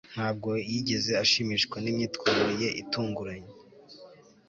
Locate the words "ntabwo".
0.13-0.49